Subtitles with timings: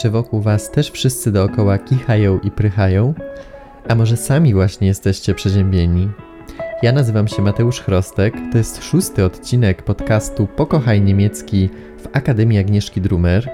[0.00, 3.14] Czy wokół Was też wszyscy dookoła kichają i prychają?
[3.88, 6.08] A może sami właśnie jesteście przeziębieni?
[6.82, 11.68] Ja nazywam się Mateusz Chrostek, to jest szósty odcinek podcastu Pokochaj Niemiecki
[11.98, 13.50] w Akademii Agnieszki Drumer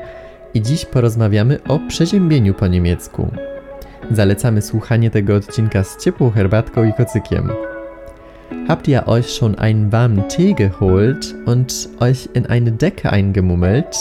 [0.54, 3.28] i dziś porozmawiamy o przeziębieniu po niemiecku.
[4.10, 7.52] Zalecamy słuchanie tego odcinka z ciepłą herbatką i kocykiem.
[8.68, 13.96] Habt ihr euch schon einen warmen Tee geholt und euch in eine Decke eingemummelt?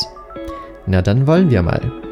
[0.88, 2.04] Na dann wollen wir mal.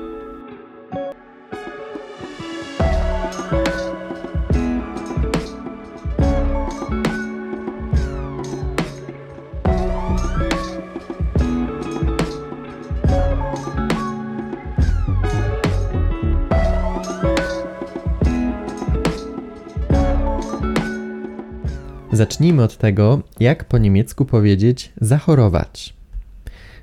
[22.14, 25.94] Zacznijmy od tego, jak po niemiecku powiedzieć zachorować.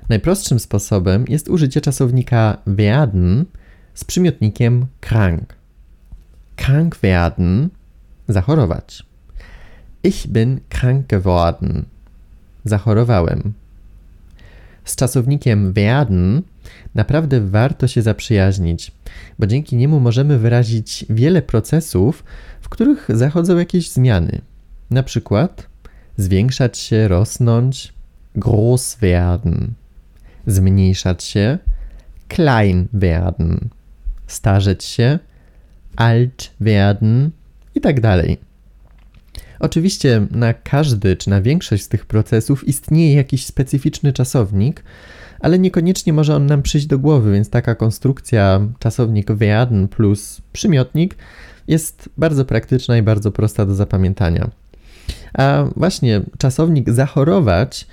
[0.09, 3.45] Najprostszym sposobem jest użycie czasownika werden
[3.93, 5.55] z przymiotnikiem krank.
[6.55, 7.69] Krank werden
[8.27, 9.03] zachorować.
[10.03, 11.85] Ich bin krank geworden.
[12.65, 13.53] Zachorowałem.
[14.85, 16.41] Z czasownikiem werden
[16.95, 18.91] naprawdę warto się zaprzyjaźnić,
[19.39, 22.23] bo dzięki niemu możemy wyrazić wiele procesów,
[22.61, 24.41] w których zachodzą jakieś zmiany.
[24.91, 25.67] Na przykład
[26.17, 27.93] zwiększać się, rosnąć,
[28.35, 29.73] groß werden,
[30.47, 31.57] zmniejszać się,
[32.27, 33.69] klein werden,
[34.27, 35.19] starzeć się,
[35.95, 37.31] alt werden
[37.75, 38.37] i tak dalej.
[39.59, 44.83] Oczywiście na każdy czy na większość z tych procesów istnieje jakiś specyficzny czasownik,
[45.39, 51.15] ale niekoniecznie może on nam przyjść do głowy, więc taka konstrukcja czasownik werden plus przymiotnik
[51.67, 54.60] jest bardzo praktyczna i bardzo prosta do zapamiętania.
[55.33, 57.87] A właśnie czasownik zachorować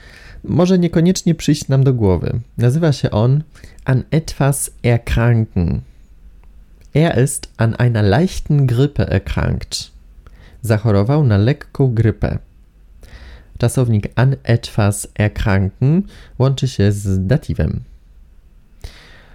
[0.44, 2.41] może niekoniecznie przyjść nam do głowy.
[2.58, 3.42] Nazywa się on
[3.84, 5.80] an etwas erkranken.
[6.94, 9.91] Er ist an einer leichten Grippe erkrankt.
[10.62, 12.38] Zachorował na lekką grypę.
[13.59, 16.03] Czasownik an etwas erkranken
[16.38, 17.81] łączy się z datywem.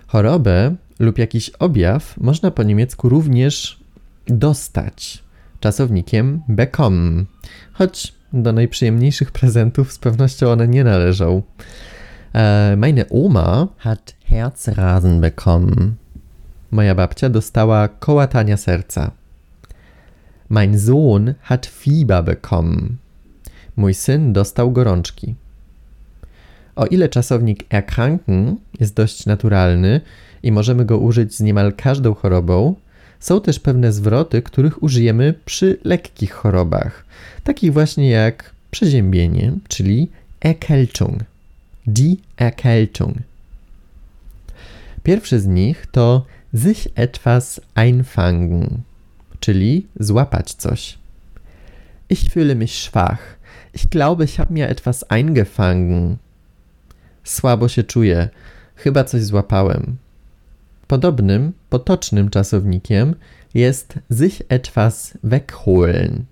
[0.08, 3.80] Chorobę lub jakiś objaw można po niemiecku również
[4.28, 5.23] dostać
[5.64, 7.26] czasownikiem bekommen,
[7.74, 11.42] choć do najprzyjemniejszych prezentów z pewnością one nie należą.
[12.34, 15.96] E, meine Oma hat Herzrasen bekommen.
[16.72, 19.12] Moja babcia dostała kołatania serca.
[20.50, 22.98] Mein Sohn hat Fieber bekommen.
[23.76, 25.36] Mój syn dostał gorączki.
[26.76, 30.02] O ile czasownik erkranken jest dość naturalny
[30.44, 32.76] i możemy go użyć z niemal każdą chorobą,
[33.24, 37.06] są też pewne zwroty, których użyjemy przy lekkich chorobach,
[37.44, 40.10] takich właśnie jak przeziębienie, czyli
[40.46, 41.24] Erkältung.
[41.88, 43.18] Die Erkältung.
[45.04, 48.82] Pierwszy z nich to sich etwas einfangen,
[49.40, 50.98] czyli złapać coś.
[52.10, 53.20] Ich fühle mich schwach.
[53.74, 56.18] Ich glaube, ich habe mir etwas eingefangen.
[57.24, 58.30] Słabo się czuję.
[58.76, 59.98] Chyba coś złapałem.
[60.94, 63.16] Podobnym, potocznym czasownikiem
[63.54, 66.26] jest sich etwas wegholen.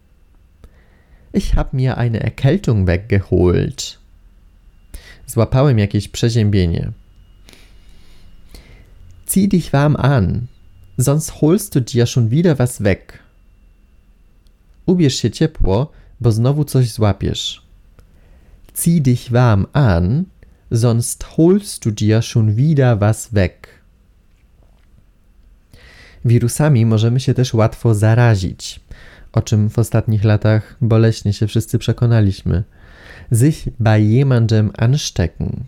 [1.34, 4.00] Ich habe mir eine Erkältung weggeholt.
[5.28, 6.92] Złapałem jakieś przeziębienie.
[9.34, 10.48] Zieh dich warm an,
[10.98, 13.20] sonst holst du dir schon wieder was weg.
[14.86, 17.62] Ubierz się ciepło, bo znowu coś złapiesz.
[18.76, 20.26] Zieh dich warm an,
[20.72, 23.81] sonst holst du dir schon wieder was weg.
[26.26, 28.80] Wirusami możemy się też łatwo zarazić,
[29.34, 32.64] o czym w ostatnich latach boleśnie się wszyscy przekonaliśmy.
[33.34, 35.64] Sich bei jemandem anstecken.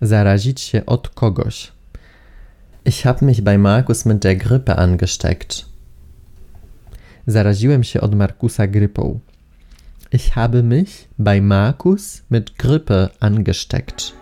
[0.00, 1.72] Zarazić się od kogoś.
[2.84, 5.64] Ich habe mich bei Markus mit der Grippe angesteckt.
[7.26, 9.20] Zaraziłem się od Markusa grypą.
[10.12, 14.12] Ich habe mich bei Markus mit Grippe angesteckt.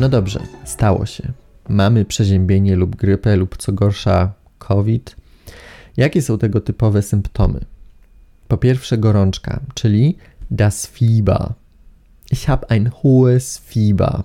[0.00, 1.32] No dobrze, stało się.
[1.68, 5.16] Mamy przeziębienie lub grypę lub co gorsza COVID.
[5.96, 7.60] Jakie są tego typowe symptomy?
[8.48, 10.16] Po pierwsze gorączka, czyli
[10.50, 11.52] das Fieber.
[12.30, 14.22] Ich habe ein hohes Fieber.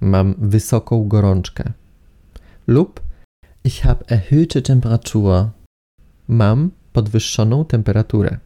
[0.00, 1.72] Mam wysoką gorączkę.
[2.66, 3.00] Lub
[3.64, 5.48] ich habe erhöhte Temperatur.
[6.28, 8.38] Mam podwyższoną temperaturę.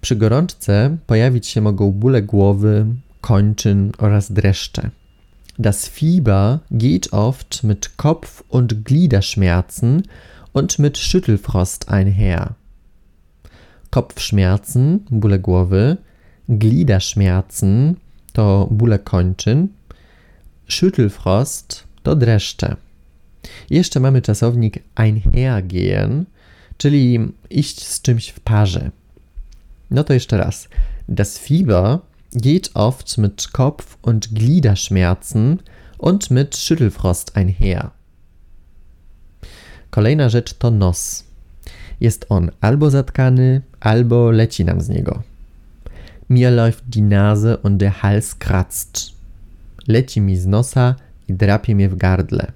[0.00, 2.86] Przy gorączce pojawić się mogą bóle głowy,
[3.20, 4.90] kończyn oraz dreszcze.
[5.58, 10.02] Das Fieber geht oft mit Kopf- und Gliederschmerzen
[10.52, 12.54] und mit Schüttelfrost einher.
[13.90, 15.96] Kopfschmerzen, bóle głowy,
[16.48, 17.96] Gliederschmerzen
[18.32, 19.68] to bóle kończyn,
[20.68, 22.76] Schüttelfrost to dreszcze.
[23.70, 26.24] Jeszcze mamy czasownik einhergehen,
[26.76, 27.18] czyli
[27.50, 28.90] iść z czymś w parze.
[29.90, 30.68] No to jeszcze raz.
[31.08, 31.98] Das Fieber
[32.32, 35.60] geht oft mit Kopf- und Gliederschmerzen
[35.98, 37.92] und mit Schüttelfrost einher.
[39.90, 41.24] Kolejna rzecz to nos.
[42.00, 45.22] Jest on albo zatkany, albo leci nam z niego.
[46.28, 49.14] Mir läuft die Nase und der Hals kratzt.
[49.86, 50.96] Leci mi z nosa
[51.28, 52.52] i drapie mnie w gardle.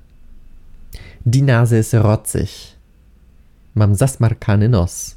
[1.26, 2.76] Die Nase ist rotzig.
[3.74, 5.16] Mam zasmarkany nos.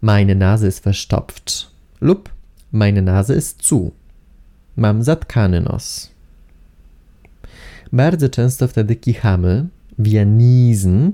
[0.00, 1.70] Meine Nase ist verstopft.
[2.00, 2.35] Lub
[2.76, 3.92] meine Nase ist zu.
[4.76, 6.10] Mam zatkany nos.
[7.92, 9.66] Bardzo często wtedy kichamy,
[9.98, 11.12] wir niesen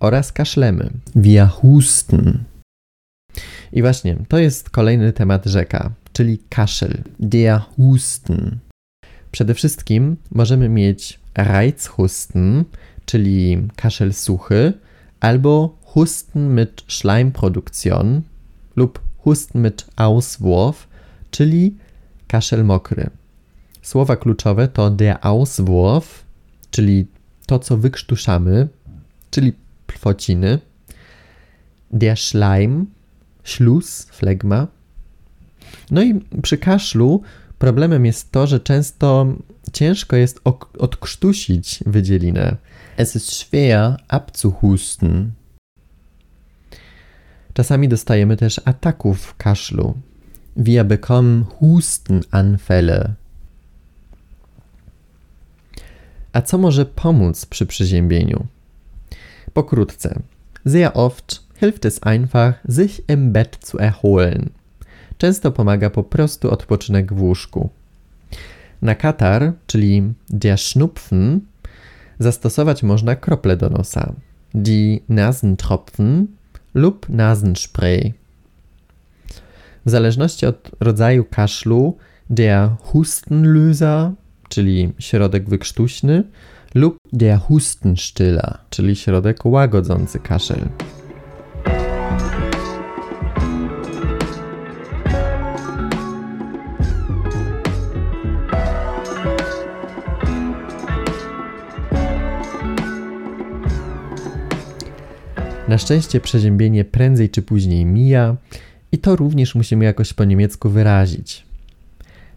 [0.00, 2.44] oraz kaszlemy, wir husten.
[3.72, 8.58] I właśnie, to jest kolejny temat rzeka, czyli kaszel, der Husten.
[9.32, 12.64] Przede wszystkim możemy mieć Reizhusten,
[13.06, 14.72] czyli kaszel suchy,
[15.20, 18.22] albo Husten mit Schleimproduktion
[18.76, 19.05] lub
[19.54, 20.88] Mit Auswurf,
[21.30, 21.76] czyli
[22.28, 23.10] kaszel mokry.
[23.82, 26.24] Słowa kluczowe to der Auswurf,
[26.70, 27.06] czyli
[27.46, 28.68] to, co wykrztuszamy,
[29.30, 29.52] czyli
[29.86, 30.58] plwociny,
[31.90, 32.86] der Schleim,
[33.44, 34.66] śluz, flegma.
[35.90, 37.22] No i przy kaszlu
[37.58, 39.26] problemem jest to, że często
[39.72, 40.40] ciężko jest
[40.78, 42.56] odkrztusić wydzielinę.
[42.96, 45.32] Es ist schwer abzuhusten.
[47.56, 49.94] Czasami dostajemy też ataków kaszlu.
[50.56, 53.14] Wir bekommen Hustenanfälle.
[56.32, 58.46] A co może pomóc przy przeziębieniu?
[59.52, 60.20] Pokrótce.
[60.66, 64.50] Sehr oft hilft es einfach, sich im Bett zu erholen.
[65.18, 67.70] Często pomaga po prostu odpoczynek w łóżku.
[68.82, 71.40] Na katar, czyli der Schnupfen,
[72.18, 74.12] zastosować można krople do nosa.
[74.54, 76.26] Die Nasentropfen
[76.76, 78.12] lub Nasenspray.
[79.86, 81.96] W zależności od rodzaju kaszlu,
[82.30, 84.10] der Hustenlöser,
[84.48, 86.24] czyli środek wykrztuśny,
[86.74, 90.68] lub der Hustenstiller, czyli środek łagodzący kaszel.
[105.68, 108.36] Na szczęście przeziębienie prędzej czy później mija
[108.92, 111.46] i to również musimy jakoś po niemiecku wyrazić.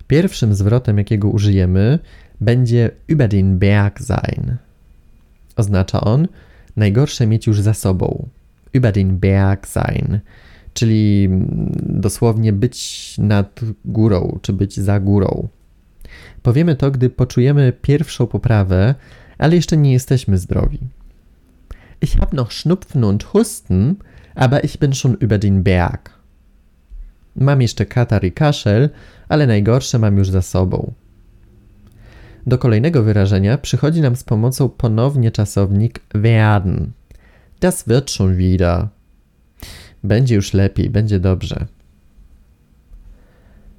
[0.07, 1.99] Pierwszym zwrotem, jakiego użyjemy,
[2.41, 4.57] będzie über den Berg sein.
[5.55, 6.27] Oznacza on
[6.75, 8.27] najgorsze mieć już za sobą.
[8.73, 10.19] Über den Berg sein,
[10.73, 11.29] czyli
[11.79, 15.47] dosłownie być nad górą, czy być za górą.
[16.43, 18.95] Powiemy to, gdy poczujemy pierwszą poprawę,
[19.37, 20.79] ale jeszcze nie jesteśmy zdrowi.
[21.99, 23.97] Ich habe noch Schnupfen und Husten,
[24.35, 26.11] aber ich bin schon über den Berg.
[27.35, 28.89] Mam jeszcze katar i kaszel,
[29.29, 30.94] ale najgorsze mam już za sobą.
[32.47, 36.91] Do kolejnego wyrażenia przychodzi nam z pomocą ponownie czasownik werden.
[37.59, 38.87] Das wird schon wieder.
[40.03, 41.65] Będzie już lepiej, będzie dobrze.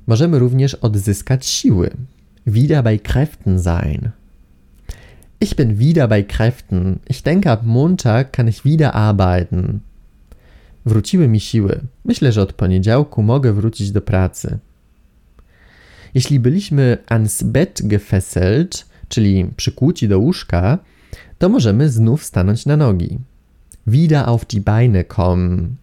[0.06, 1.90] Możemy również odzyskać siły.
[2.46, 4.10] Wieder bei Kräften sein.
[5.42, 7.00] Ich bin wieder bei Kräften.
[7.08, 9.80] Ich denke, ab Montag kann ich wieder arbeiten.
[10.86, 11.80] Wróciły mi siły.
[12.04, 14.58] Myślę, że od poniedziałku mogę wrócić do pracy.
[16.14, 20.78] Jeśli byliśmy ans Bett gefesselt, czyli przykłuci do łóżka,
[21.38, 23.18] to możemy znów stanąć na nogi.
[23.86, 25.76] Wieder auf die Beine kommen.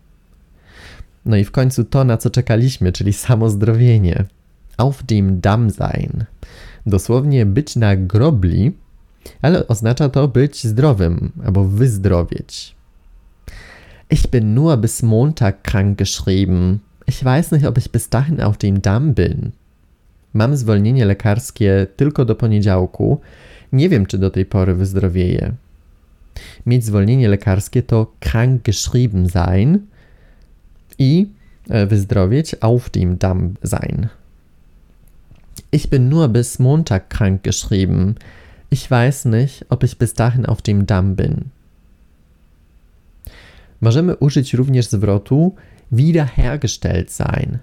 [1.26, 4.26] No i w końcu to, na co czekaliśmy, czyli samo zdrowienie.
[4.78, 6.26] Auf dem Damm sein.
[6.86, 8.72] Dosłownie być na grobli,
[9.42, 12.76] ale oznacza to być zdrowym albo wyzdrowieć.
[14.10, 16.80] Ich bin nur bis Montag krank geschrieben.
[17.08, 19.52] Ich weiß nicht, ob ich bis dahin auf dem Damm bin.
[20.34, 23.20] Mam zwolnienie lekarskie tylko do poniedziałku.
[23.72, 25.54] Nie wiem, czy do tej pory wyzdrowieję.
[26.66, 29.80] Mieć zwolnienie lekarskie to krank geschrieben sein
[31.00, 31.28] i
[31.70, 34.08] e, wyzdrowieć auf dem Damm sein.
[35.72, 38.16] Ich bin nur bis Montag krank geschrieben.
[38.70, 41.50] Ich weiß nicht, ob ich bis dahin auf dem Damm bin.
[43.82, 45.56] Możemy użyć również zwrotu
[45.92, 47.58] wiederhergestellt sein,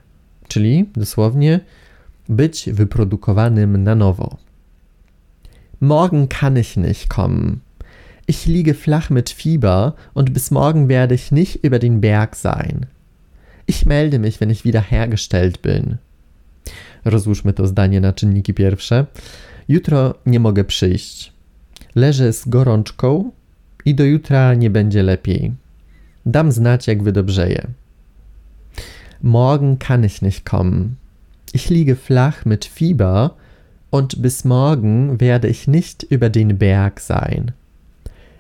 [0.49, 1.61] czyli dosłownie
[2.29, 4.37] Być wyprodukowanym na nowo.
[5.81, 7.61] Morgen kann ich nicht kommen.
[8.27, 12.87] Ich liege flach mit Fieber und bis morgen werde ich nicht über den Berg sein.
[13.67, 15.97] Ich melde mich, wenn ich wiederhergestellt bin.
[17.05, 19.07] Rozłóżmy to zdanie na czynniki pierwsze.
[19.69, 21.33] Jutro nie mogę przyjść.
[21.95, 23.31] Leżę z gorączką
[23.85, 25.53] i do jutra nie będzie lepiej.
[26.27, 27.67] Dam znać, jak wydobrzeję.
[29.23, 30.97] Morgen kann ich nicht kommen.
[31.55, 33.31] Ich liege flach mit Fieber
[33.91, 37.53] und bis morgen werde ich nicht über den Berg sein.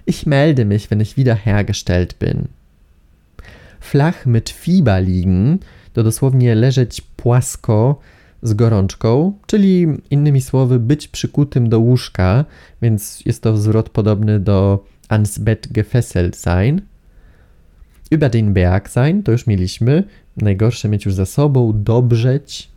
[0.06, 2.48] Ich melde mich, wenn ich wiederhergestellt bin.
[3.80, 5.58] Flach mit Fieber liegen
[5.92, 8.00] to dosłownie leżeć płasko
[8.44, 12.44] z gorączką, czyli innymi słowy być przykutym do łóżka,
[12.82, 16.80] więc jest to zwrot podobny do ans Bett gefesselt sein.
[18.10, 20.04] Über den Berg sein to już mieliśmy,
[20.36, 22.70] najgorsze mieć już za sobą, dobrzeć.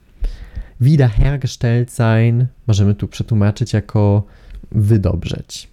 [0.81, 4.23] Wiederhergestellt sein możemy tu przetłumaczyć jako
[4.71, 5.67] wydobrzeć.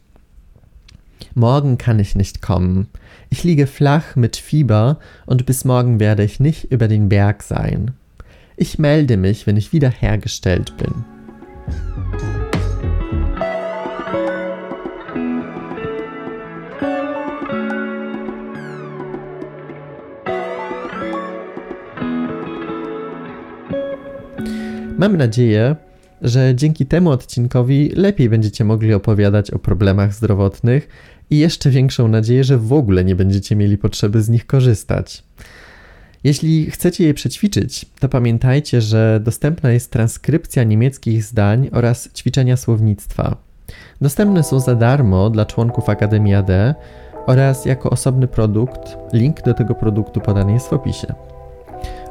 [1.34, 2.86] Morgen kann ich nicht kommen.
[3.30, 4.96] Ich liege flach mit Fieber
[5.26, 7.90] und bis morgen werde ich nicht über den Berg sein.
[8.56, 11.04] Ich melde mich, wenn ich wiederhergestellt bin.
[24.98, 25.76] Mam nadzieję,
[26.22, 30.88] że dzięki temu odcinkowi lepiej będziecie mogli opowiadać o problemach zdrowotnych
[31.30, 35.24] i jeszcze większą nadzieję, że w ogóle nie będziecie mieli potrzeby z nich korzystać.
[36.24, 43.36] Jeśli chcecie je przećwiczyć, to pamiętajcie, że dostępna jest transkrypcja niemieckich zdań oraz ćwiczenia słownictwa.
[44.00, 46.74] Dostępne są za darmo dla członków Akademii AD
[47.26, 48.96] oraz jako osobny produkt.
[49.12, 51.14] Link do tego produktu podany jest w opisie.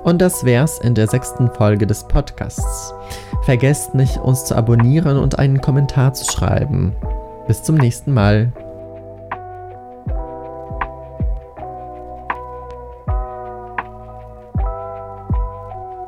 [0.03, 2.93] Und das wär's in der sechsten Folge des Podcasts.
[3.45, 6.91] Vergesst nicht, uns zu abonnieren und einen Kommentar zu schreiben.
[7.47, 8.51] Bis zum nächsten Mal.